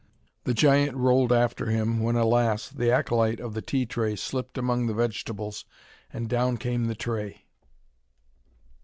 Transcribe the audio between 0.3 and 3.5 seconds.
The giant rolled after him when alas, the acolyte